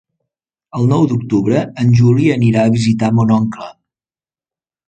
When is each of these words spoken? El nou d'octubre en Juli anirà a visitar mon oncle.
El 0.79 0.87
nou 0.91 1.03
d'octubre 1.11 1.61
en 1.83 1.93
Juli 2.01 2.31
anirà 2.37 2.65
a 2.71 2.75
visitar 2.79 3.13
mon 3.19 3.35
oncle. 3.39 3.73